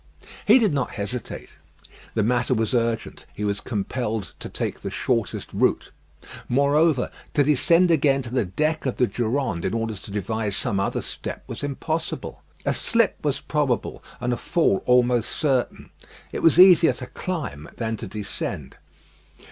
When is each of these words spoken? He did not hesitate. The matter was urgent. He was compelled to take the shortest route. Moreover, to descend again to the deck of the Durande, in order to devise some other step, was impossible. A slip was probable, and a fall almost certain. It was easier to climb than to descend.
He 0.47 0.57
did 0.57 0.73
not 0.73 0.89
hesitate. 0.95 1.49
The 2.15 2.23
matter 2.23 2.55
was 2.55 2.73
urgent. 2.73 3.27
He 3.35 3.43
was 3.43 3.61
compelled 3.61 4.33
to 4.39 4.49
take 4.49 4.79
the 4.81 4.89
shortest 4.89 5.53
route. 5.53 5.91
Moreover, 6.49 7.11
to 7.35 7.43
descend 7.43 7.91
again 7.91 8.23
to 8.23 8.31
the 8.31 8.43
deck 8.45 8.87
of 8.87 8.97
the 8.97 9.05
Durande, 9.05 9.63
in 9.63 9.75
order 9.75 9.93
to 9.93 10.09
devise 10.09 10.57
some 10.57 10.79
other 10.79 11.03
step, 11.03 11.43
was 11.45 11.61
impossible. 11.61 12.41
A 12.65 12.73
slip 12.73 13.19
was 13.23 13.41
probable, 13.41 14.03
and 14.19 14.33
a 14.33 14.37
fall 14.37 14.81
almost 14.87 15.29
certain. 15.29 15.91
It 16.31 16.39
was 16.41 16.59
easier 16.59 16.93
to 16.93 17.05
climb 17.05 17.69
than 17.77 17.95
to 17.97 18.07
descend. 18.07 18.77